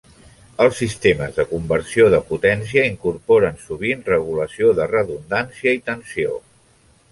Els 0.63 0.79
sistemes 0.83 1.35
de 1.35 1.45
conversió 1.51 2.07
de 2.13 2.21
potència 2.31 2.87
incorporen 2.93 3.61
sovint 3.67 4.03
regulació 4.09 4.75
de 4.83 4.91
redundància 4.97 5.79
i 5.81 5.87
tensió. 5.93 6.37